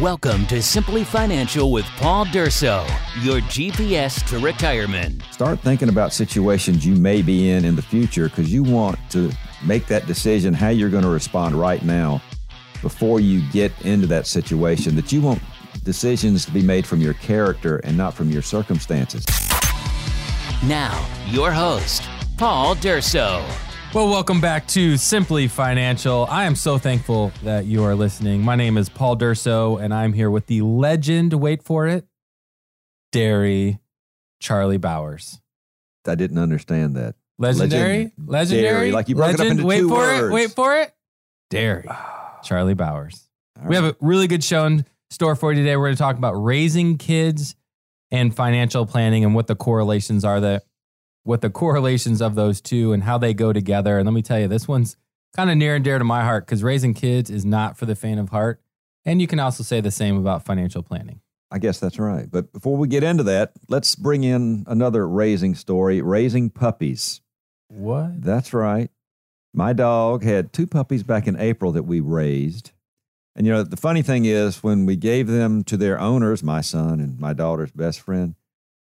[0.00, 2.86] Welcome to Simply Financial with Paul Durso,
[3.22, 5.22] your GPS to retirement.
[5.30, 9.32] Start thinking about situations you may be in in the future because you want to
[9.64, 12.20] make that decision how you're going to respond right now
[12.82, 14.96] before you get into that situation.
[14.96, 15.40] That you want
[15.82, 19.24] decisions to be made from your character and not from your circumstances.
[20.64, 22.02] Now, your host,
[22.36, 23.65] Paul Durso.
[23.96, 26.26] Well, welcome back to Simply Financial.
[26.28, 28.42] I am so thankful that you are listening.
[28.42, 32.06] My name is Paul Durso, and I'm here with the legend, wait for it,
[33.10, 33.78] Dairy
[34.38, 35.40] Charlie Bowers.
[36.06, 37.14] I didn't understand that.
[37.38, 37.96] Legendary?
[37.96, 38.68] Legend- Legendary?
[38.68, 40.34] Dairy, like you broke it up into Wait two for it, words.
[40.34, 40.92] wait for it.
[41.48, 42.38] Dairy ah.
[42.44, 43.30] Charlie Bowers.
[43.58, 45.74] All We have a really good show in store for you today.
[45.74, 47.56] We're going to talk about raising kids
[48.10, 50.65] and financial planning and what the correlations are that
[51.26, 53.98] what the correlations of those two and how they go together.
[53.98, 54.96] And let me tell you, this one's
[55.34, 57.96] kind of near and dear to my heart because raising kids is not for the
[57.96, 58.60] faint of heart.
[59.04, 61.20] And you can also say the same about financial planning.
[61.50, 62.30] I guess that's right.
[62.30, 67.20] But before we get into that, let's bring in another raising story raising puppies.
[67.68, 68.22] What?
[68.22, 68.90] That's right.
[69.52, 72.70] My dog had two puppies back in April that we raised.
[73.34, 76.60] And you know, the funny thing is, when we gave them to their owners, my
[76.60, 78.34] son and my daughter's best friend,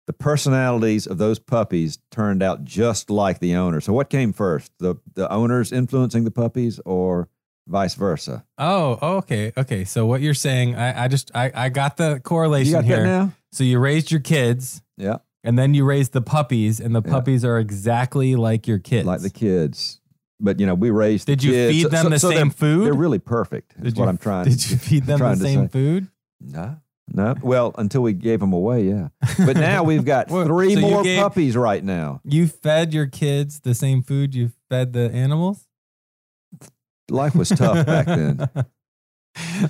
[0.08, 3.78] the personalities of those puppies turned out just like the owner.
[3.80, 4.72] So, what came first?
[4.78, 7.28] The, the owners influencing the puppies or
[7.66, 8.46] vice versa?
[8.56, 9.52] Oh, okay.
[9.54, 9.84] Okay.
[9.84, 13.32] So what you're saying, I, I just, I, I got the correlation You got here.
[13.52, 15.18] So you raised your kids Yeah.
[15.44, 17.10] and then you raised the puppies and the Yeah.
[17.12, 19.06] puppies are exactly like your kids.
[19.06, 20.00] Like the kids.
[20.40, 21.72] But, you know, we raised the Did you kids.
[21.76, 22.86] feed them so- the so same they're- food?
[22.86, 23.74] They're really perfect.
[23.76, 26.08] Is Did what I'm trying Did you feed them the same food?
[26.40, 26.76] No,
[27.12, 27.34] no.
[27.42, 29.08] Well, until we gave them away, yeah.
[29.44, 32.20] But now we've got three so more gave- puppies right now.
[32.24, 35.66] You fed your kids the same food you fed the animals?
[37.10, 38.48] Life was tough back then.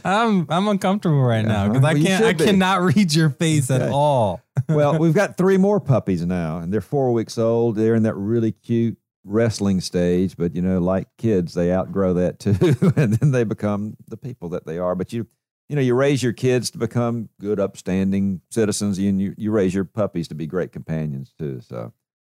[0.05, 1.73] I'm I'm uncomfortable right now Uh-huh.
[1.75, 2.45] because I Well, you can't I be.
[2.45, 4.41] cannot read your face at all.
[4.69, 7.77] Well, we've got three more puppies now, and they're four weeks old.
[7.77, 12.39] They're in that really cute wrestling stage, but you know, like kids, they outgrow that
[12.41, 12.57] too,
[12.97, 14.95] and then they become the people that they are.
[14.97, 15.27] But you,
[15.69, 19.75] you know, you raise your kids to become good, upstanding citizens, and you you raise
[19.75, 21.61] your puppies to be great companions too.
[21.61, 21.93] So,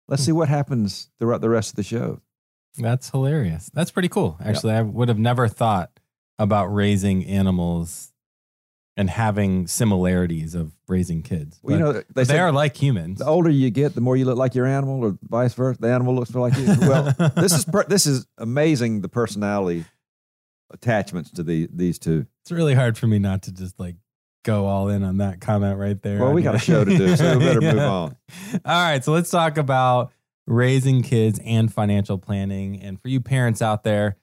[0.08, 0.26] let's hmm.
[0.26, 2.20] see what happens throughout the rest of the show.
[2.76, 3.70] That's hilarious.
[3.72, 4.36] That's pretty cool.
[4.44, 6.00] Actually, I would have never thought
[6.38, 8.12] about raising animals
[8.96, 11.58] and having similarities of raising kids.
[11.62, 13.18] Well, you know, they, they are like humans.
[13.18, 15.80] the older you get, the more you look like your animal, or vice versa.
[15.80, 16.66] The animal looks like you.
[16.80, 19.00] Well, this is per- this is amazing.
[19.00, 19.84] The personality
[20.74, 22.26] attachments to the these two.
[22.42, 23.96] It's really hard for me not to just like
[24.44, 26.18] go all in on that comment right there.
[26.20, 28.16] Well, we got a show to do, so we better move on.
[28.64, 30.12] All right, so let's talk about
[30.46, 32.78] raising kids and financial planning.
[32.82, 34.18] And for you parents out there,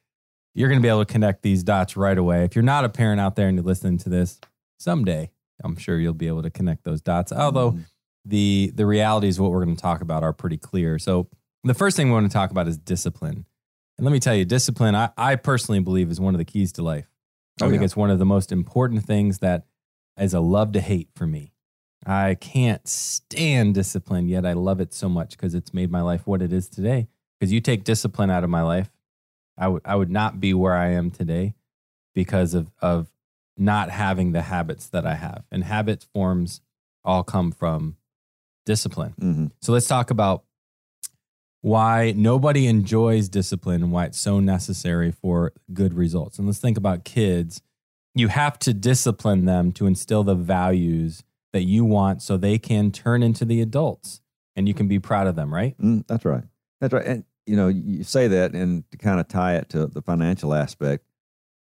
[0.54, 2.44] you're going to be able to connect these dots right away.
[2.44, 4.40] If you're not a parent out there and you're listening to this,
[4.80, 5.32] someday
[5.64, 7.32] I'm sure you'll be able to connect those dots.
[7.32, 7.86] Although Mhm.
[8.26, 11.00] the the realities of what we're going to talk about are pretty clear.
[11.00, 11.28] So
[11.64, 13.46] the first thing we want to talk about is discipline.
[13.98, 16.72] And let me tell you, discipline, I, I personally believe is one of the keys
[16.74, 17.08] to life.
[17.62, 17.86] I Oh, think yeah.
[17.86, 19.66] it's one of the most important things that
[20.20, 21.54] is a love to hate for me.
[22.06, 26.26] I can't stand discipline, yet I love it so much because it's made my life
[26.26, 27.08] what it is today.
[27.40, 28.90] Because you take discipline out of my life,
[29.58, 31.54] I would I would not be where I am today
[32.16, 33.12] because of of
[33.58, 35.44] not having the habits that I have.
[35.52, 36.62] And habits forms
[37.04, 37.98] all come from
[38.66, 39.14] discipline.
[39.20, 39.52] Mhm.
[39.62, 40.44] So let's talk about
[41.62, 46.38] why nobody enjoys discipline and why it's so necessary for good results.
[46.38, 47.62] And let's think about kids.
[48.16, 51.24] You have to discipline them to instill the values
[51.54, 54.22] that you want so they can turn into the adults
[54.56, 55.78] and you can be proud of them, right?
[55.78, 56.44] Mm, that's right.
[56.80, 57.06] That's right.
[57.06, 60.54] And you know, you say that, and to kind of tie it to the financial
[60.54, 61.04] aspect.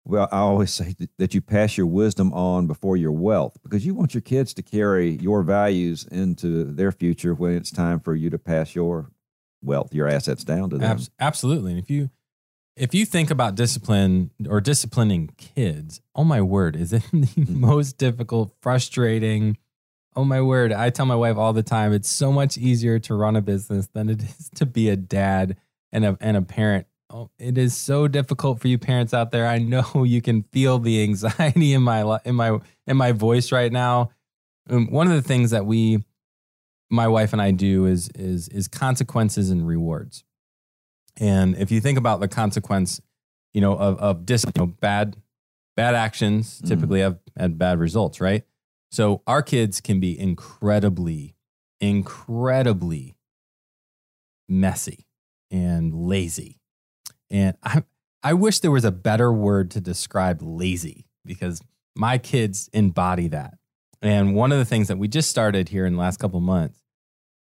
[0.03, 3.93] Well, I always say that you pass your wisdom on before your wealth because you
[3.93, 8.29] want your kids to carry your values into their future when it's time for you
[8.29, 9.11] to pass your
[9.67, 10.89] wealth, your assets down to them.
[10.91, 11.73] Abs- absolutely.
[11.73, 12.09] And if you
[12.75, 17.59] if you think about discipline or disciplining kids, oh my word, is it the Mm-hmm.
[17.59, 19.57] most difficult, frustrating?
[20.15, 23.13] Oh my word, I tell my wife all the time, it's so much easier to
[23.13, 25.57] run a business than it is to be a dad
[25.91, 26.87] and a and a parent.
[27.09, 29.47] Oh, it is so difficult for you parents out there.
[29.47, 33.71] I know you can feel the anxiety in my in my in my voice right
[33.71, 34.09] now.
[34.69, 36.03] Um, one of the things that we
[36.89, 40.23] my wife and I do is is is consequences and rewards.
[41.17, 43.01] And if you think about the consequence,
[43.53, 45.17] you know, of of dis, you know, bad
[45.75, 46.67] bad actions Mhm.
[46.67, 48.43] typically have had bad results, right?
[48.91, 51.35] So our kids can be incredibly,
[51.81, 53.15] incredibly
[54.47, 55.07] messy
[55.51, 56.59] and lazy.
[57.29, 57.83] And I
[58.23, 61.61] I wish there was a better word to describe lazy because
[61.95, 63.57] my kids embody that.
[64.01, 66.79] And one of the things that we just started here in the last couple months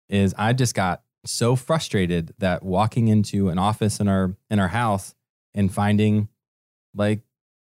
[0.08, 4.68] is I just got so frustrated that walking into an office in our in our
[4.68, 5.14] house
[5.54, 6.28] and finding
[6.94, 7.20] like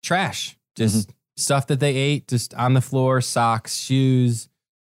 [0.03, 1.17] trash, just mm-hmm.
[1.37, 4.49] stuff that they ate just on the floor, socks, shoes,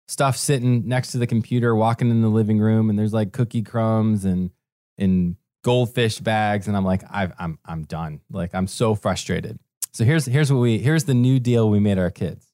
[0.08, 3.62] stuff sitting next to the computer, walking in the living room, and there's like cookie
[3.62, 4.50] crumbs and
[4.98, 8.20] and goldfish bags, and I'm like, I've, I'm I'm done.
[8.30, 9.58] Like I'm so frustrated.
[9.92, 12.51] So here's here's what we here's the new deal we made our kids.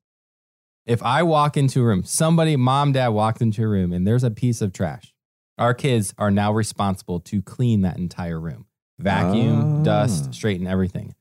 [0.89, 4.25] If I walk into a room, somebody, mom, dad walked into a room, and there's
[4.25, 5.13] a piece of trash,
[5.59, 8.65] our kids are now responsible to clean that entire room,
[8.99, 9.83] vacuum, Ah.
[9.83, 11.15] dust, straighten everything.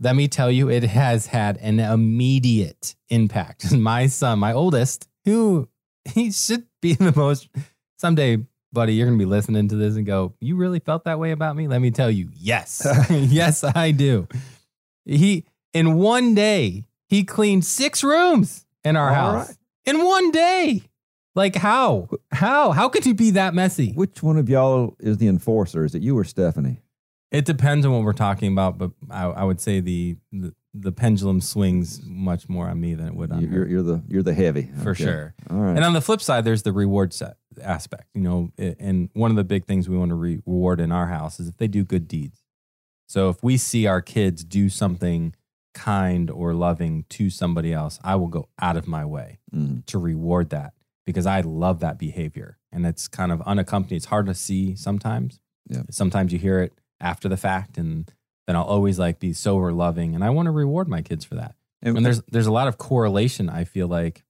[0.00, 3.72] Let me tell you, it has had an immediate impact.
[3.76, 5.70] My son, my oldest, who
[6.04, 7.48] he should be the most
[7.96, 11.30] someday, buddy, you're gonna be listening to this and go, You really felt that way
[11.30, 11.68] about me?
[11.68, 12.86] Let me tell you, yes.
[13.10, 14.28] yes, I do.
[15.06, 19.48] He in one day, he cleaned six rooms in our All house.
[19.48, 19.56] right.
[19.86, 20.82] In one day.
[21.36, 22.08] Like how?
[22.32, 22.72] How?
[22.72, 23.92] How could you be that messy?
[23.92, 25.84] Which one of y'all is the enforcer?
[25.84, 26.82] Is it you or Stephanie?
[27.30, 30.92] It depends on what we're talking about, but I, I would say the, the the
[30.92, 33.54] pendulum swings much more on me than it would on You- her.
[33.58, 35.04] You're, you're the you're the heavy for Okay.
[35.04, 35.34] sure.
[35.48, 35.76] All right.
[35.76, 38.08] And on the flip side, there's the reward set aspect.
[38.14, 41.06] You know, and one of the big things we want to re- reward in our
[41.06, 42.42] house is if they do good deeds.
[43.06, 45.34] So if we see our kids do something
[45.74, 49.84] kind or loving to somebody else, I will go out of my way Mhm.
[49.86, 50.74] to reward that
[51.06, 52.58] because I love that behavior.
[52.72, 53.96] And it's kind of unaccompanied.
[53.96, 55.40] It's hard to see sometimes.
[55.68, 55.82] Yeah.
[55.90, 58.12] Sometimes you hear it after the fact and
[58.46, 61.36] then I'll always like be so loving and I want to reward my kids for
[61.36, 61.54] that.
[61.82, 64.24] And there's there's a lot of correlation I feel like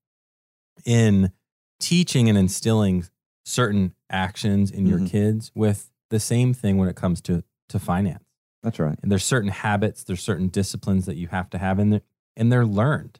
[0.84, 1.32] in
[1.78, 3.04] teaching and instilling
[3.44, 5.08] certain actions in your Mhm.
[5.08, 8.24] kids with the same thing when it comes to to finance.
[8.62, 8.98] That's right.
[9.02, 12.02] And there's certain habits, there's certain disciplines that you have to have in there,
[12.36, 13.18] and they're learned.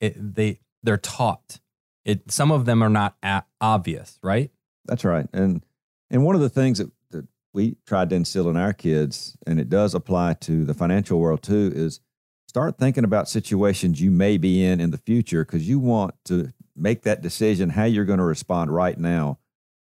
[0.00, 1.60] It, they they're taught.
[2.04, 4.50] It some of them are not a- obvious, right?
[4.84, 5.26] That's right.
[5.32, 5.64] And
[6.10, 9.58] and one of the things that, that we tried to instill in our kids, and
[9.58, 12.00] it does apply to the financial world too, is
[12.46, 16.52] start thinking about situations you may be in in the future because you want to
[16.76, 19.38] make that decision how you're going to respond right now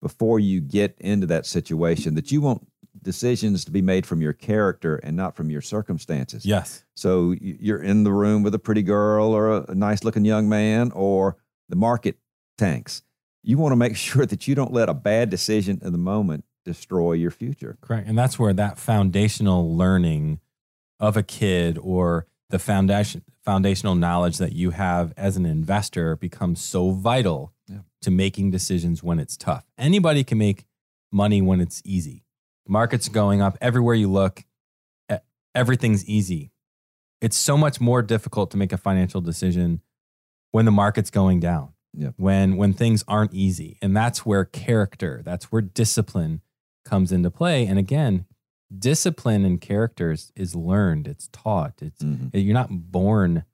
[0.00, 2.14] before you get into that situation.
[2.14, 2.67] That you want
[3.02, 6.44] decisions to be made from your character and not from your circumstances.
[6.44, 6.84] Yes.
[6.96, 10.90] So you're in the room with a pretty girl or a, nice looking young man,
[10.94, 11.36] or
[11.68, 12.18] the market
[12.56, 13.02] tanks.
[13.42, 16.44] You want to make sure that you don't let a bad decision in the moment
[16.64, 17.78] destroy your future.
[17.80, 18.08] Correct.
[18.08, 20.40] And that's where that foundational learning
[21.00, 26.62] of a kid or the foundation foundational knowledge that you have as an investor becomes
[26.62, 27.78] so vital Yeah.
[28.02, 29.64] to making decisions when it's tough.
[29.78, 30.66] Anybody can make
[31.10, 32.24] money when it's easy.
[32.68, 34.44] Markets going up everywhere you look,
[35.54, 36.52] everything's easy.
[37.20, 39.80] It's so much more difficult to make a financial decision
[40.52, 41.72] when the market's going down.
[41.94, 42.10] Yeah.
[42.16, 43.78] When when things aren't easy.
[43.82, 46.42] And that's where character, that's where discipline
[46.84, 47.66] comes into play.
[47.66, 48.26] And again,
[48.78, 51.80] discipline and characters is learned, it's taught.
[51.82, 52.30] It's Mhm.
[52.34, 53.44] you're not born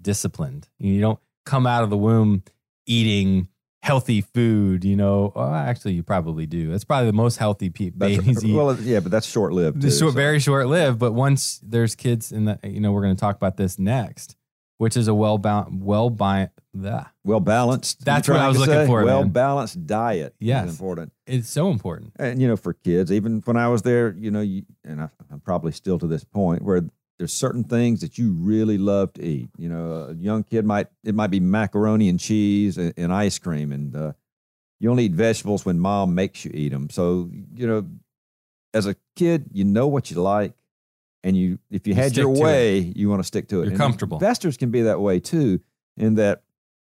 [0.00, 0.68] disciplined.
[0.78, 2.42] You don't come out of the womb
[2.86, 3.48] eating
[3.82, 5.32] healthy food, you know.
[5.34, 6.70] Well, actually you probably do.
[6.70, 8.54] That's probably the most healthy pe- babies eat.
[8.54, 9.84] well, yeah, but that's short lived.
[9.84, 13.14] It's short, very short lived, but once there's kids in the, you know, we're going
[13.16, 14.36] to talk about this next,
[14.78, 18.04] which is a well balanced, well bi- the well balanced.
[18.04, 18.86] That's what I was looking say?
[18.86, 20.66] for, Well balanced diet Yes.
[20.66, 21.12] is important.
[21.26, 22.12] It's so important.
[22.18, 25.08] And you know, for kids, even when I was there, you know, you, and I,
[25.30, 26.82] I'm probably still to this point where
[27.18, 29.50] there's certain things that you really love to eat.
[29.56, 33.38] You know, a young kid might it might be macaroni and cheese and, and ice
[33.38, 34.12] cream, and uh,
[34.80, 36.90] you only eat vegetables when mom makes you eat them.
[36.90, 37.86] So you know,
[38.74, 40.54] as a kid, you know what you like,
[41.22, 43.64] and you if you, You had your way, you want to stick to it.
[43.64, 44.18] You're And comfortable.
[44.18, 45.60] Investors can be that way too,
[45.96, 46.42] in that,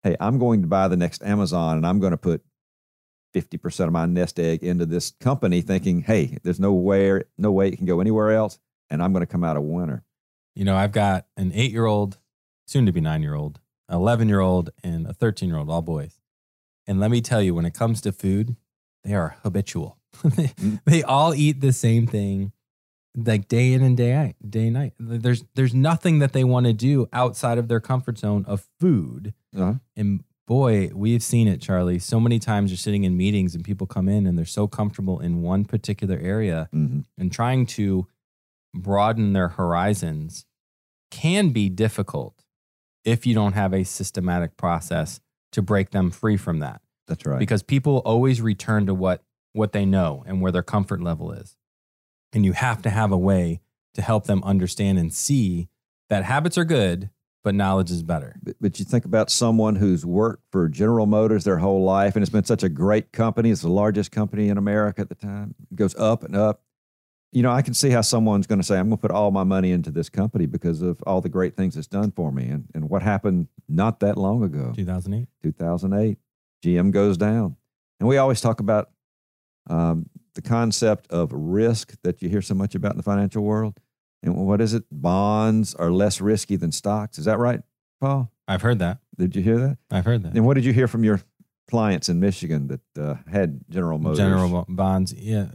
[0.02, 2.42] hey, I'm going to buy the next Amazon, and I'm going to put
[3.34, 7.68] 50% of my nest egg into this company thinking, hey, there's no way, no way
[7.68, 8.58] it can go anywhere else.
[8.90, 10.04] And I'm going to come out a winner.
[10.54, 12.18] You know, I've got an eight year old,
[12.66, 15.82] soon to be nine year old, 11 year old, and a 13 year old, all
[15.82, 16.18] boys.
[16.86, 18.56] And let me tell you, when it comes to food,
[19.04, 19.98] they are habitual.
[20.24, 20.80] they, Mm.
[20.84, 22.52] they all eat the same thing
[23.16, 24.92] like day in and day out, day and night.
[24.98, 29.34] There's there's nothing that they want to do outside of their comfort zone of food.
[29.56, 29.74] Uh-huh.
[29.96, 31.98] And boy, we've seen it, Charlie.
[31.98, 35.18] So many times you're sitting in meetings and people come in and they're so comfortable
[35.20, 38.06] in one particular area hmm and trying to
[38.74, 40.46] broaden their horizons
[41.10, 42.44] can be difficult
[43.04, 45.20] if you don't have a systematic process
[45.52, 47.38] to break them free from that That's right.
[47.38, 51.56] because people always return to what what they know and where their comfort level is
[52.32, 53.60] and you have to have a way
[53.94, 55.68] to help them understand and see
[56.08, 57.10] that habits are good
[57.42, 58.36] but knowledge is better.
[58.42, 62.22] But, but you think about someone who's worked for General Motors their whole life, and
[62.22, 63.50] it's been such a great company.
[63.50, 65.54] It's the largest company in America at the time.
[65.70, 66.62] It goes up and up.
[67.32, 69.30] You know, I can see how someone's going to say, I'm going to put all
[69.30, 72.46] my money into this company because of all the great things it's done for me.
[72.46, 75.28] And, and what happened not that long ago, 2008.
[75.42, 76.18] 2008,
[76.62, 77.56] GM goes down.
[77.98, 78.90] And we always talk about
[79.70, 83.78] um, the concept of risk that you hear so much about in the financial world.
[84.22, 84.84] And what is it?
[84.90, 87.18] Bonds are less risky than stocks.
[87.18, 87.60] Is that right,
[88.00, 88.30] Paul?
[88.46, 88.98] I've heard that.
[89.16, 89.78] Did you hear that?
[89.90, 90.34] I've heard that.
[90.34, 91.20] And what did you hear from your
[91.68, 94.18] clients in Michigan that uh, had General Motors?
[94.18, 95.12] General bonds.
[95.12, 95.46] Yeah.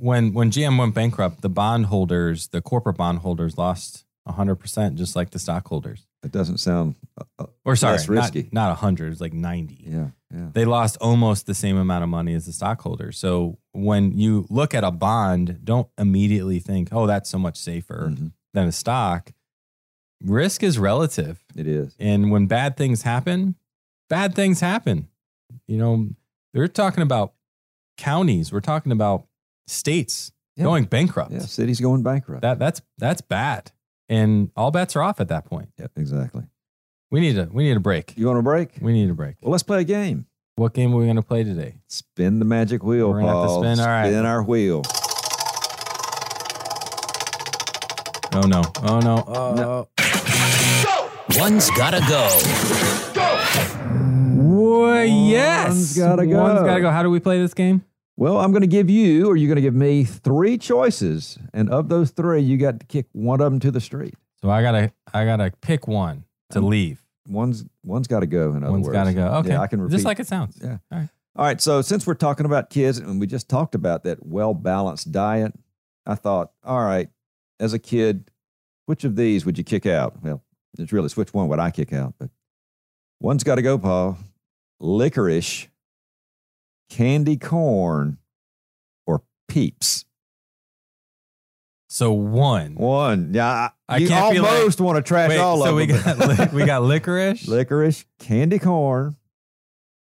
[0.00, 5.30] When when GM went bankrupt, the bondholders, the corporate bondholders, lost 100 percent, just like
[5.30, 6.06] the stockholders.
[6.22, 6.96] It doesn't sound.
[7.18, 8.42] Uh, uh, Or sorry, Less risky.
[8.52, 9.12] not not 100.
[9.12, 9.84] It's like 90.
[9.86, 10.48] yeah, yeah.
[10.52, 13.18] They lost almost the same amount of money as the stockholders.
[13.18, 18.10] So when you look at a bond, don't immediately think, "Oh, that's so much safer
[18.12, 18.32] Mhm.
[18.52, 19.32] than a stock."
[20.22, 21.42] Risk is relative.
[21.56, 21.96] It is.
[21.98, 23.54] And when bad things happen,
[24.10, 25.08] bad things happen.
[25.66, 26.08] You know,
[26.52, 27.32] they're talking about
[27.96, 29.26] counties, we're talking about
[29.66, 30.64] states Yeah.
[30.64, 31.32] going bankrupt.
[31.32, 32.42] Yeah, cities going bankrupt.
[32.42, 33.72] That that's that's bad.
[34.08, 35.68] And all bets are off at that point.
[35.78, 36.44] yeah, exactly.
[37.10, 38.14] We need a we need a break.
[38.16, 38.78] You want a break?
[38.80, 39.36] We need a break.
[39.42, 40.26] Well, let's play a game.
[40.56, 41.76] What game are we gonna play today?
[41.88, 43.62] Spin the magic wheel, We're to Paul.
[43.62, 44.08] spin, all right.
[44.10, 44.82] Spin our wheel.
[48.32, 48.62] Oh no.
[48.82, 49.24] Oh no.
[49.26, 49.88] Oh
[51.38, 52.28] One's gotta go.
[54.42, 55.68] Whoa, yes.
[55.68, 56.40] One's gotta go.
[56.42, 56.90] One's gotta go.
[56.90, 57.84] How do we play this game?
[58.20, 61.70] Well, I'm going to give you, or you're going to give me three choices, and
[61.70, 64.12] of those three, you got to kick one of them to the street.
[64.42, 67.02] So I gotta I gotta pick one to leave.
[67.26, 68.52] One's one's got to go.
[68.52, 69.26] In other One's words, gotta go.
[69.38, 69.48] Okay.
[69.48, 69.94] Yeah, I can repeat.
[69.94, 70.58] Just like it sounds.
[70.62, 70.76] Yeah.
[70.92, 71.08] All right.
[71.34, 71.62] All right.
[71.62, 75.54] So since we're talking about kids, and we just talked about that well balanced diet,
[76.04, 77.08] I thought, all right,
[77.58, 78.30] as a kid,
[78.84, 80.22] which of these would you kick out?
[80.22, 80.42] Well,
[80.78, 82.12] it's really which one would I kick out?
[82.18, 82.28] But
[83.18, 84.18] one's got to go, Paul.
[84.78, 85.68] Licorice,
[86.90, 88.18] candy corn,
[89.06, 90.04] or peeps.
[91.88, 92.74] So one.
[92.74, 93.30] One.
[93.32, 95.76] Yeah, I, I you can't be like- almost want to trash Wait, all so of
[95.76, 96.18] we them.
[96.18, 99.16] got we got licorice, licorice, candy corn,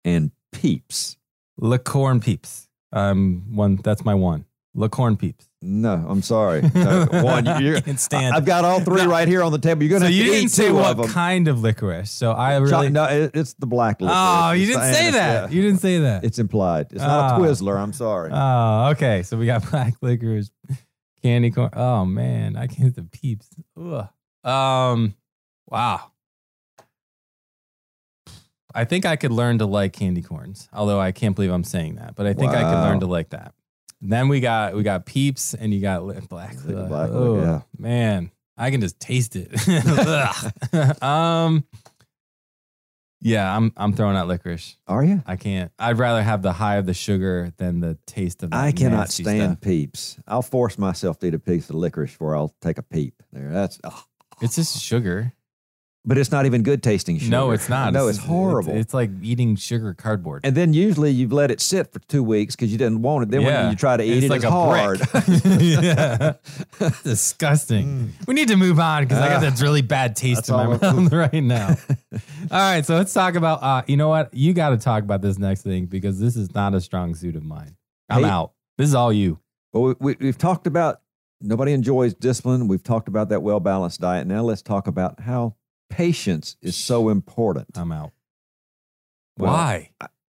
[0.05, 1.17] and peeps.
[1.61, 2.69] licorn peeps.
[2.93, 4.47] Um, one that's my one.
[4.75, 5.50] Licorn peeps.
[5.62, 6.62] No, I'm sorry.
[6.75, 7.45] No, one.
[7.62, 8.35] You're, Can't stand.
[8.35, 9.83] I've got all three right here on the table.
[9.83, 11.09] You're gonna have you to didn't eat say two what of them.
[11.09, 12.11] kind of licorice.
[12.11, 12.88] So I really.
[12.88, 14.17] no, it- it's the black licorice.
[14.19, 15.50] oh, you It's didn't say anise, that.
[15.50, 15.55] yeah.
[15.57, 16.25] You didn't say that.
[16.25, 16.87] It's implied.
[16.93, 17.37] It's not Ah.
[17.37, 17.76] a Twizzler.
[17.79, 18.31] I'm sorry.
[18.33, 19.23] Oh, okay.
[19.23, 20.50] So we got black licorice,
[21.23, 21.69] candy corn.
[21.75, 23.47] Oh man, I can't the peeps.
[23.79, 24.09] Ugh.
[24.43, 25.14] Um,
[25.69, 26.11] wow.
[28.75, 31.97] I think I could learn to like candy corns, although I can't believe I'm saying
[31.97, 32.14] that.
[32.14, 33.52] But I think I could learn to like that.
[34.00, 36.57] Then we got we got peeps, and you got li- black.
[36.57, 37.61] The black, ugh, yeah.
[37.78, 39.50] man, I can just taste it.
[41.02, 41.64] Um,
[43.23, 44.78] yeah, I'm I'm throwing out licorice.
[44.87, 45.23] Are you?
[45.26, 45.71] I can't.
[45.78, 48.50] I'd rather have the high of the sugar than the taste of.
[48.50, 49.61] That I cannot nasty stand stuff.
[49.61, 50.19] peeps.
[50.26, 53.23] I'll force myself to eat a piece of licorice before I'll take a peep.
[53.33, 53.78] There, that's.
[53.85, 54.04] oh.
[54.40, 55.35] It's just sugar.
[56.02, 57.30] But it's not even good tasting sugar.
[57.30, 57.92] No, it's not.
[57.92, 58.73] No, it's, horrible.
[58.75, 60.40] It's, like eating sugar cardboard.
[60.45, 63.30] and then usually you've let it sit for two weeks because you didn't want it.
[63.30, 63.62] Then Yeah.
[63.64, 65.00] when you try to eat It's it, like it's a hard.
[65.61, 66.33] yeah,
[67.04, 68.12] disgusting.
[68.26, 70.66] We need to move on because I got Ah, this really bad taste in my
[70.78, 71.76] mouth right now.
[72.12, 72.19] all
[72.50, 73.62] right, so let's talk about.
[73.62, 74.33] Uh, you know what?
[74.33, 77.37] You got to talk about this next thing because this is not a strong suit
[77.37, 77.76] of mine.
[78.09, 78.28] I'm Hey.
[78.30, 78.52] out.
[78.78, 79.38] This is all you.
[79.73, 81.00] Well, we, we, we've talked about
[81.40, 82.69] nobody enjoys discipline.
[82.69, 84.26] We've talked about that well balanced diet.
[84.26, 85.57] Now let's talk about how
[85.90, 87.76] patience is so important.
[87.76, 88.12] I'm out.
[89.37, 89.90] Well, Why?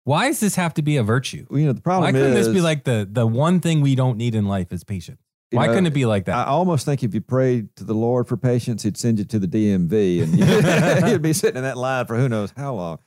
[0.05, 1.47] Why does this have to be a virtue?
[1.49, 3.81] Well, you know, the problem Why couldn't is, this be like the the one thing
[3.81, 5.21] we don't need in life is patience?
[5.53, 6.35] you Why know, couldn't it be like that?
[6.35, 9.39] I almost think if you prayed to the Lord for patience, He'd send you to
[9.39, 12.99] the DMV and you'd, you'd be sitting in that line for who knows how long.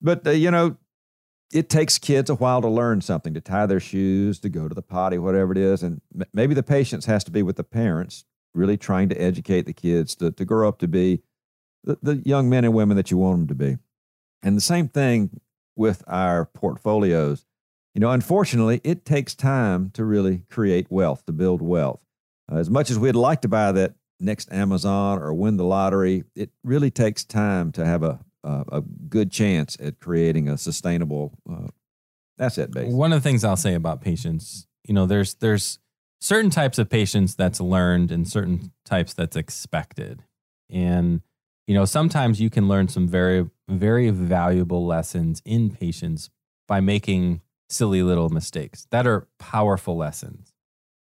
[0.00, 0.76] But, uh, you know,
[1.52, 4.74] it takes kids a while to learn something, to tie their shoes, to go to
[4.74, 5.82] the potty, whatever it is.
[5.82, 8.24] And m- maybe the patience has to be with the parents,
[8.54, 11.22] really trying to educate the kids to, to grow up to be
[11.84, 13.78] the, the young men and women that you want them to be.
[14.42, 15.40] And the same thing
[15.76, 17.46] with our portfolios.
[17.94, 22.00] You know, unfortunately, it takes time to really create wealth, to build wealth.
[22.50, 26.24] Uh, as much as we'd like to buy that next Amazon or win the lottery,
[26.34, 31.32] it really takes time to have a a, a good chance at creating a sustainable
[31.50, 31.68] uh,
[32.38, 32.92] asset base.
[32.92, 35.78] One of the things I'll say about patience, you know, there's there's
[36.20, 40.22] certain types of patience that's learned and certain types that's expected.
[40.70, 41.22] And
[41.66, 46.30] you know, sometimes you can learn some very very valuable lessons in patience
[46.68, 50.52] by making silly little mistakes that are powerful lessons.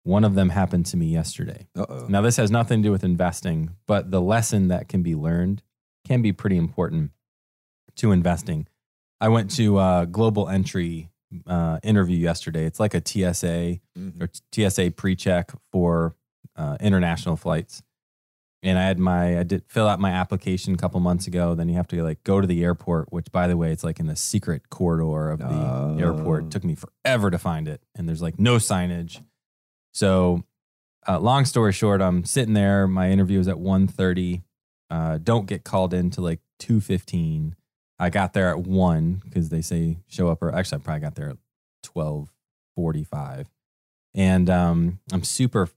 [0.04, 1.68] One of them happened to me yesterday.
[1.76, 2.06] Uh-oh.
[2.08, 5.62] Now, this has nothing to do with investing, but the lesson that can be learned
[6.04, 7.12] can be pretty important
[7.96, 8.66] to investing.
[9.20, 11.08] I went to a global entry
[11.46, 12.64] uh, interview yesterday.
[12.64, 13.78] It's like a TSA
[14.20, 16.16] or TSA pre-check for
[16.56, 17.82] uh, international flights.
[18.64, 21.54] And I had my I did fill out my application a couple months ago.
[21.56, 23.98] Then you have to like go to the airport, which by the way, it's like
[23.98, 25.96] in the secret corridor of the Oh.
[25.98, 26.44] airport.
[26.44, 29.20] It took me forever to find it, and there's like no signage.
[29.92, 30.44] So,
[31.08, 32.86] uh, long story short, I'm sitting there.
[32.86, 34.42] My interview is at 1.30.
[34.88, 37.56] Uh, don't get called in to like two fifteen.
[37.98, 40.40] I got there at one because they say show up.
[40.42, 41.36] Or actually, I probably got there at
[41.82, 42.30] twelve
[42.76, 43.48] forty five,
[44.14, 45.68] and um, I'm super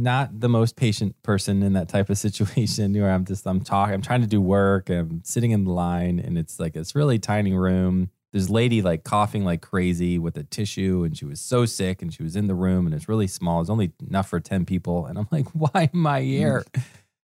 [0.00, 3.94] not the most patient person in that type of situation where I'm just I'm talking,
[3.94, 6.94] I'm trying to do work, and I'm sitting in the line, and it's like this
[6.94, 8.10] really tiny room.
[8.32, 12.12] This lady like coughing like crazy with a tissue, and she was so sick, and
[12.12, 13.60] she was in the room, and it's really small.
[13.60, 16.64] It's only enough for ten people, and I'm like, why am I here?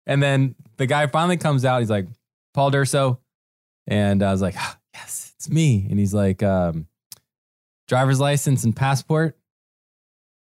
[0.06, 1.80] and then the guy finally comes out.
[1.80, 2.08] He's like,
[2.54, 3.20] Paul Durso,
[3.88, 5.86] and I was like, "Ah, yes, it's me.
[5.90, 6.88] And he's like, um,
[7.88, 9.38] driver's license and passport.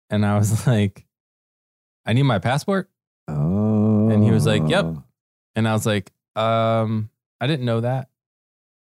[0.10, 1.06] And I was like,
[2.06, 2.90] I need my passport.
[3.28, 4.10] Oh.
[4.10, 4.96] And he was like, "Yep."
[5.56, 8.10] And I was like, um, I didn't know that.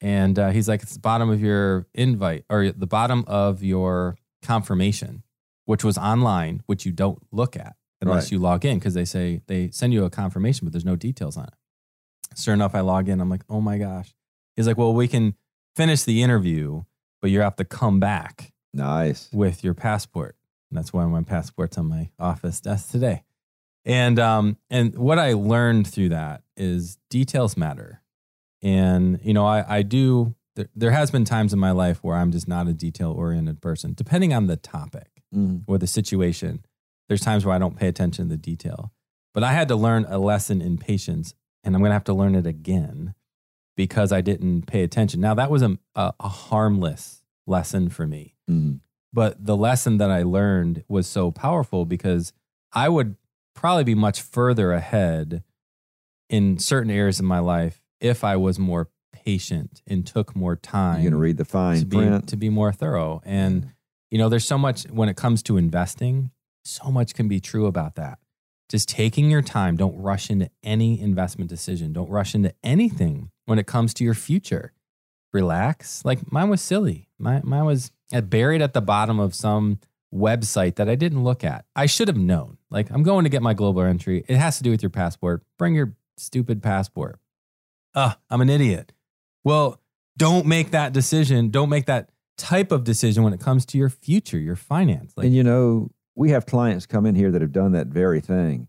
[0.00, 4.16] And uh, he's like, it's the bottom of your invite or the bottom of your
[4.42, 5.22] confirmation,
[5.64, 8.32] which was online, which you don't look at unless Right.
[8.32, 11.36] you log in because they say they send you a confirmation, but there's no details
[11.36, 11.54] on it.
[12.38, 13.20] Sure enough, I log in.
[13.20, 14.12] I'm like, oh my gosh.
[14.56, 15.34] He's like, well, we can
[15.76, 16.82] finish the interview,
[17.22, 19.30] but you have to come back Nice.
[19.32, 20.36] with your passport.
[20.70, 23.22] And that's why my passport's on my office desk today.
[23.84, 28.02] And um and what I learned through that is details matter.
[28.62, 32.16] And you know, I I do there, there has been times in my life where
[32.16, 35.64] I'm just not a detail oriented person, depending on the topic Mhm.
[35.66, 36.64] or the situation.
[37.08, 38.92] There's times where I don't pay attention to the detail.
[39.34, 42.14] But I had to learn a lesson in patience, and I'm going to have to
[42.14, 43.14] learn it again
[43.76, 45.20] because I didn't pay attention.
[45.20, 48.34] Now, that was a, a, a harmless lesson for me.
[48.50, 48.80] Mhm.
[49.16, 52.34] But the lesson that I learned was so powerful because
[52.74, 53.16] I would
[53.54, 55.42] probably be much further ahead
[56.28, 61.00] in certain areas of my life if I was more patient and took more time
[61.00, 62.28] You're gonna read the fine to be, print.
[62.28, 63.22] to be more thorough.
[63.24, 63.70] And,
[64.10, 66.30] you know, there's so much when it comes to investing,
[66.66, 68.18] so much can be true about that.
[68.68, 69.78] Just taking your time.
[69.78, 71.94] Don't rush into any investment decision.
[71.94, 74.74] Don't rush into anything when it comes to your future.
[75.36, 76.04] Relax.
[76.04, 77.08] Like mine was silly.
[77.18, 79.78] My, mine was uh, buried at the bottom of some
[80.14, 81.66] website that I didn't look at.
[81.74, 82.56] I should have known.
[82.70, 84.24] Like, I'm going to get my global entry.
[84.28, 85.42] It has to do with your passport.
[85.58, 87.18] Bring your stupid passport.
[87.94, 88.92] Ah, I'm an idiot.
[89.44, 89.80] Well,
[90.16, 91.50] don't make that decision.
[91.50, 95.12] Don't make that type of decision when it comes to your future, your finance.
[95.16, 98.20] Like, and you know, we have clients come in here that have done that very
[98.20, 98.68] thing.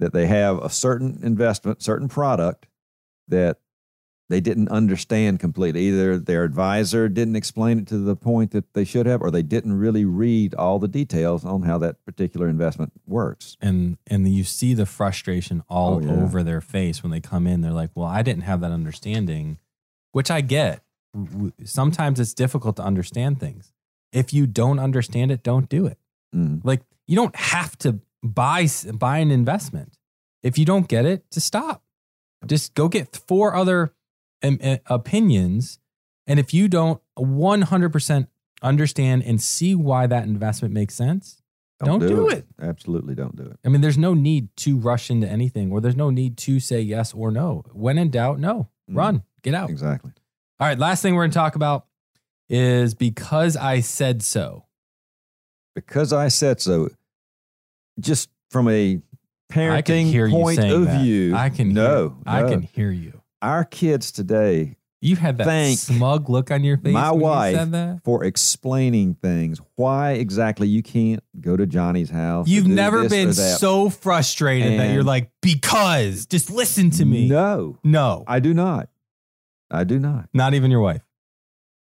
[0.00, 2.66] That they have a certain investment, certain product
[3.28, 3.58] that
[4.30, 5.88] they didn't understand completely.
[5.88, 9.42] Either their advisor didn't explain it to the point that they should have, or they
[9.42, 13.56] didn't really read all the details on how that particular investment works.
[13.60, 16.12] and and you see the frustration all Oh, yeah.
[16.12, 17.60] over their face when they come in.
[17.60, 19.58] They're like, "Well, I didn't have that understanding,"
[20.12, 20.82] which I get.
[21.64, 23.72] Sometimes it's difficult to understand things.
[24.12, 25.98] If you don't understand it, don't do it.
[26.34, 26.60] Mhm.
[26.64, 29.98] Like you don't have to buy buy an investment.
[30.42, 31.82] If you don't get it, just stop.
[32.46, 33.93] Just go get four other
[34.86, 35.78] opinions,
[36.26, 38.28] and if you don't 100%
[38.62, 41.40] understand and see why that investment makes sense,
[41.84, 42.46] Don't do it.
[42.60, 43.58] Absolutely, don't do it.
[43.64, 46.80] I mean, there's no need to rush into anything, or there's no need to say
[46.80, 47.62] yes or no.
[47.72, 48.96] When in doubt, no, Mm.
[48.96, 49.68] run, get out.
[49.70, 50.12] Exactly.
[50.60, 51.86] All right, last thing we're going to talk about
[52.48, 54.64] is because I said so.
[55.74, 56.90] Because I said so.
[57.98, 59.00] Just from a
[59.50, 61.02] parenting point of that.
[61.02, 63.20] view, I can no, hear, I can hear you.
[63.44, 67.58] Our kids today You had that Thank smug look on your face my wife you
[67.58, 68.00] said that.
[68.02, 69.60] for explaining things.
[69.76, 72.48] Why exactly you can't go to Johnny's house?
[72.48, 77.28] You've never been so frustrated that you're like, because just listen to me.
[77.28, 78.88] No, No, I do not.
[79.70, 80.30] I do not.
[80.32, 81.02] not even your wife.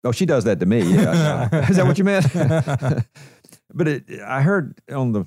[0.04, 0.82] Oh, she does that to me.
[0.82, 2.26] Yeah, is that what you meant?
[3.74, 5.26] but it, I heard on the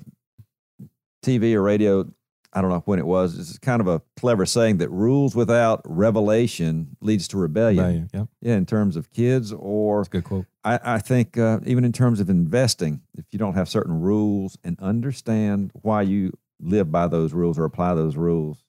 [1.25, 2.07] TV or radio.
[2.53, 3.37] I don't know when it was.
[3.37, 7.83] It's kind of a clever saying that rules without revelation leads to rebellion.
[7.85, 8.07] Value.
[8.13, 10.45] Yep, Yeah, in terms of kids, or good quote.
[10.63, 14.57] I, I think uh, even in terms of investing, if you don't have certain rules
[14.63, 18.63] and understand why you live by those rules or apply those rules,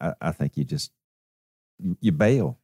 [0.00, 0.90] I, I- think you just
[2.00, 2.58] you bail.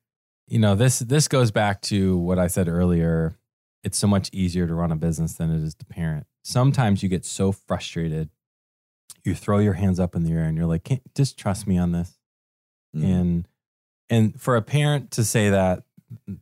[0.47, 3.37] you know this this goes back to what i said earlier
[3.83, 7.09] it's so much easier to run a business than it is to parent sometimes you
[7.09, 8.29] get so frustrated
[9.25, 11.79] you throw your hands up in the air and you're like Can't, just trust me
[11.79, 12.19] on this
[12.97, 13.05] Mm.
[13.05, 13.49] and
[14.11, 15.83] And for a parent to say that,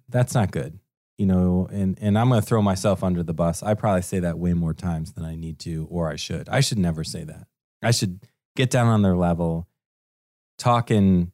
[0.08, 0.78] that's not good.
[1.18, 3.62] You know, and and I'm going to throw myself under the bus.
[3.62, 6.48] I probably say that way more times than I need to or I should.
[6.48, 7.46] I should never say that.
[7.82, 8.20] I should
[8.54, 9.66] get down on their level,
[10.58, 11.32] talking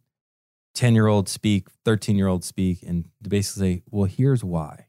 [0.75, 4.87] 10 year old speak, 13 year old speak, and basically say, well, here's why.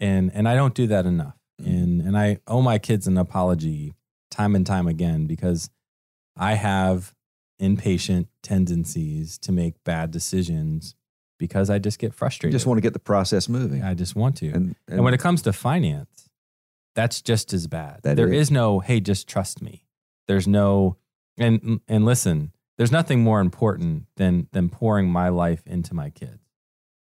[0.00, 1.36] And and I don't do that enough.
[1.60, 1.70] Mm-hmm.
[1.70, 3.92] And and I owe my kids an apology
[4.30, 5.68] time and time again because
[6.36, 7.14] I have
[7.58, 10.94] impatient tendencies to make bad decisions
[11.38, 12.52] because I just get You frustrated.
[12.52, 13.82] just want to get the process moving.
[13.82, 14.50] I just want to.
[14.50, 16.28] And, and, when it comes to finance,
[16.94, 18.00] that's just as bad.
[18.02, 18.42] There is.
[18.42, 19.86] is no, hey, just trust me.
[20.28, 20.96] There's no
[21.38, 26.44] and and listen, there's nothing more important than than pouring my life into my kids.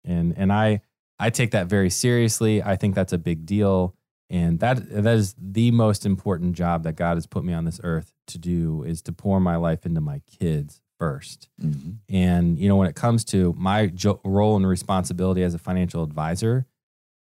[0.05, 0.83] And and I
[1.19, 2.63] I take that very seriously.
[2.63, 3.95] I think that's a big deal.
[4.33, 7.81] And that that is the most important job that God has put me on this
[7.85, 11.49] earth to do is to pour my life into my kids first.
[11.61, 11.99] Mhm.
[12.09, 16.03] And you know, when it comes to my jo- role and responsibility as a financial
[16.03, 16.67] advisor,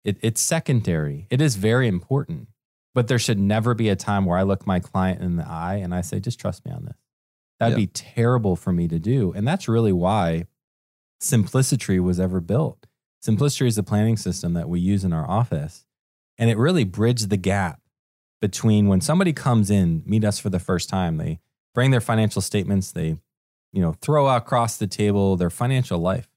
[0.03, 1.25] it, it's secondary.
[1.29, 2.49] It is very important,
[2.93, 5.75] but there should never be a time where I look my client in the eye
[5.75, 6.97] and I say, "Just trust me on this."
[7.59, 7.83] That'd Yeah.
[7.85, 10.45] be terrible for me to do, and that's really why
[11.21, 12.87] Simplicity was ever built.
[13.21, 15.85] Simplicity is the planning system that we use in our office,
[16.39, 17.79] and it really bridged the gap
[18.41, 21.39] between when somebody comes in, meet us for the first time, they
[21.75, 23.17] bring their financial statements, they
[23.71, 26.27] you know, throw across the table their financial life.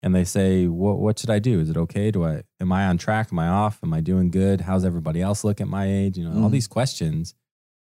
[0.00, 1.58] And they say, what, what should I do?
[1.58, 2.12] Is it okay?
[2.12, 3.30] Do I, am I on track?
[3.32, 3.80] Am I off?
[3.82, 4.60] Am I doing good?
[4.60, 6.16] How's everybody else look at my age?
[6.16, 6.52] You know, all Mhm.
[6.52, 7.34] these questions.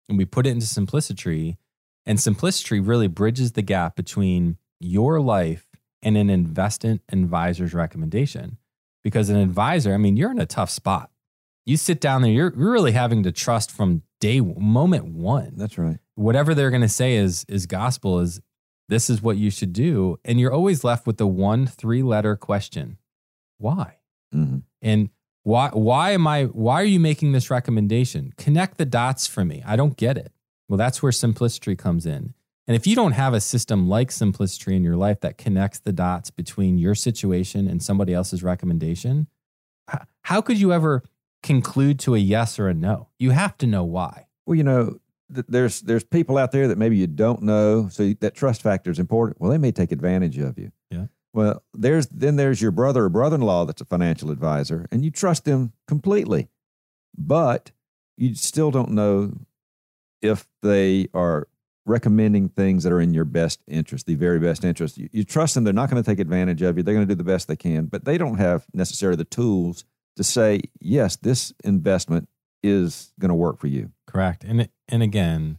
[0.09, 1.59] And we put it into simplicity.
[2.07, 5.67] And simplicity really bridges the gap between your life
[6.03, 8.59] and an investment advisor's recommendation.
[9.03, 11.11] Because an advisor, I mean, you're in a tough spot.
[11.67, 15.55] You sit down there, you're, you're really having to trust from day moment one.
[15.57, 15.99] That's right.
[16.15, 18.41] whatever they're going to say is is gospel is
[18.89, 20.19] this is what you should do.
[20.25, 22.99] And you're always left with the one three letter question
[23.59, 23.97] why?
[24.33, 25.09] Hmm and
[25.43, 28.33] why why am i why are you making this recommendation?
[28.37, 29.63] Connect the dots for me.
[29.67, 30.33] I don't get it.
[30.69, 32.35] Well that's where simplicity comes in.
[32.67, 35.93] And if you don't have a system like simplicity in your life that connects the
[35.93, 39.27] dots between your situation and somebody else's recommendation
[40.23, 41.03] how could you ever
[41.45, 44.99] conclude to a yes or a no you have to know why Well, you know,
[45.33, 48.91] th- there's there's people out there that maybe you don't know, so that trust factor
[48.91, 49.41] is important.
[49.41, 50.73] Well, they may take advantage of you.
[50.91, 51.07] Yeah.
[51.33, 55.45] Well, there's then there's your brother or brother-in-law that's a financial advisor, and you trust
[55.45, 56.49] them completely,
[57.17, 57.73] but
[58.17, 59.33] you still don't know
[60.23, 61.49] if they are
[61.87, 64.97] recommending things that are in your best interest, the very best interest.
[64.97, 66.83] You, you trust them; they're not going to take advantage of you.
[66.83, 69.85] They're going to do the best they can, but they don't have necessarily the tools
[70.17, 72.29] to say, yes, this investment
[72.63, 73.93] is going to work for you.
[74.07, 74.45] Correct.
[74.45, 75.59] And and again,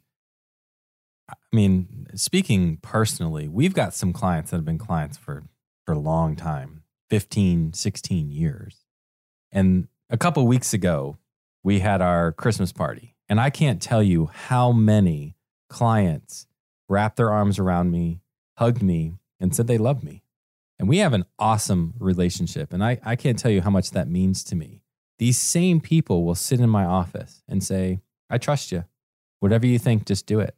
[1.30, 5.44] I mean, speaking personally, we've got some clients that have been clients for
[5.86, 8.86] for a long time, 15, 16 years.
[9.52, 11.18] And a couple weeks ago,
[11.64, 15.36] we had our Christmas party, and I can't tell you how many
[15.70, 16.48] clients
[16.90, 18.22] wrapped their arms around me,
[18.58, 20.24] hugged me, and said they love me.
[20.78, 24.10] And we have an awesome relationship, and I I can't tell you how much that
[24.10, 24.82] means to me.
[25.18, 28.84] These same people will sit in my office and say, I trust you.
[29.40, 30.56] Whatever you think, just do it.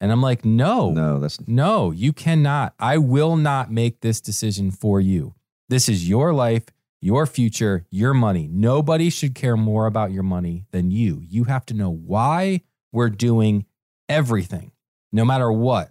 [0.00, 2.74] And I'm like, no, No, that's no, you cannot.
[2.78, 5.34] I will not make this decision for you.
[5.70, 6.64] This is your life,
[7.00, 8.48] your future, your money.
[8.50, 11.22] Nobody should care more about your money than you.
[11.26, 12.60] You have to know why
[12.92, 13.64] we're doing
[14.08, 14.72] everything,
[15.12, 15.90] no matter what.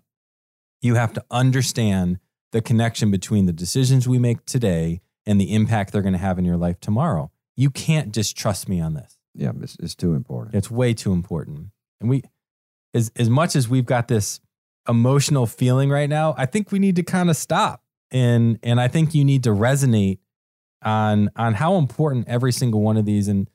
[0.82, 2.20] You have to understand
[2.56, 6.40] the connection between the decisions we make today and the impact they're going to have
[6.40, 7.30] in your life tomorrow.
[7.58, 9.18] You can't just trust me on this.
[9.34, 10.56] yeah, it's, it's too important.
[10.56, 11.72] It's way too important.
[12.00, 12.24] And we,
[12.94, 14.40] as as much as we've got this
[14.88, 17.84] emotional feeling right now, I think we need to kind of stop.
[18.10, 20.20] And and I think you need to resonate
[20.82, 23.50] on on how important every single one of these and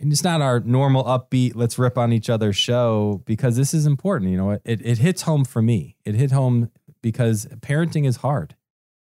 [0.00, 3.86] and it's not our normal upbeat let's rip on each other show because this is
[3.86, 6.70] important you know it it hits home for me it hit home
[7.02, 8.54] because parenting is hard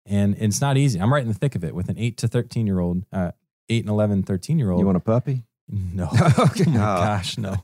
[0.07, 2.29] and it's not easy i'm right in the thick of it with an 8 to
[2.29, 3.33] 13 year old uh
[3.69, 5.45] 8 and 11 13 year old You want a puppy?
[5.69, 6.05] no
[6.39, 6.65] okay.
[6.67, 6.97] Oh my Oh.
[7.05, 7.57] gosh, no.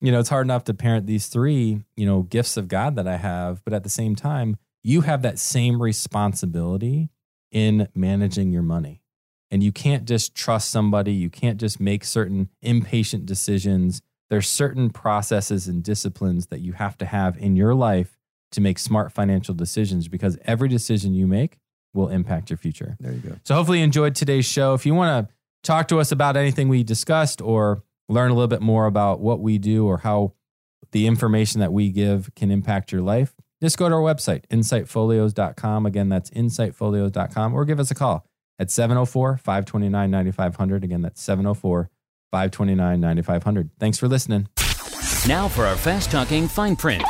[0.00, 3.08] You know, it's hard enough to parent these three, you know, gifts of God that
[3.08, 7.08] I have, but at the same time, you have that same responsibility
[7.52, 9.02] in managing your money.
[9.50, 14.02] And you can't just trust somebody, you can't just make certain impatient decisions.
[14.28, 18.15] There's certain processes and disciplines that you have to have in your life
[18.52, 21.58] to make smart financial decisions because every decision you make
[21.94, 22.96] will impact your future.
[23.00, 23.36] There you go.
[23.44, 24.74] So hopefully you enjoyed today's show.
[24.74, 28.48] If you want to talk to us about anything we discussed or learn a little
[28.48, 30.34] bit more about what we do or how
[30.92, 35.86] the information that we give can impact your life, just go to our website, insightfolios.com.
[35.86, 38.26] Again, that's insightfolios.com, or give us a call
[38.58, 40.84] at 704 529 9500.
[40.84, 41.90] Again, that's 704
[42.30, 43.70] 529 9500.
[43.80, 44.48] Thanks for listening.
[45.26, 47.02] Now for our fast talking fine print.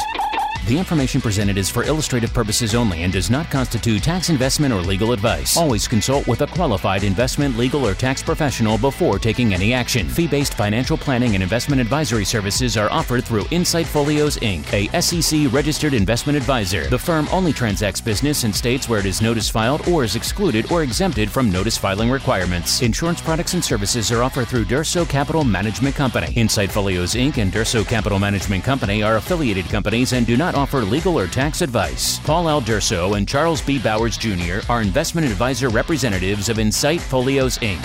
[0.66, 4.80] The information presented is for illustrative purposes only and does not constitute tax investment or
[4.80, 5.56] legal advice.
[5.56, 10.08] Always consult with a qualified investment, legal, or tax professional before taking any action.
[10.08, 15.00] Fee based financial planning and investment advisory services are offered through Insight Folios Inc., a
[15.00, 16.88] SEC registered investment advisor.
[16.88, 20.72] The firm only transacts business in states where it is notice filed or is excluded
[20.72, 22.82] or exempted from notice filing requirements.
[22.82, 26.32] Insurance products and services are offered through Durso Capital Management Company.
[26.34, 27.36] Insight Folios Inc.
[27.36, 31.60] and Durso Capital Management Company are affiliated companies and do not offer legal or tax
[31.60, 32.18] advice.
[32.20, 33.78] Paul Al Durso and Charles B.
[33.78, 34.60] Bowers Jr.
[34.68, 37.84] are investment advisor representatives of Insight Folios Inc.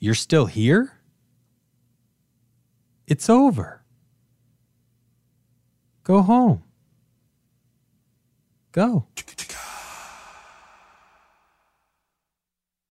[0.00, 0.98] You're still here?
[3.06, 3.84] It's over.
[6.02, 6.64] Go home.
[8.72, 9.06] Go.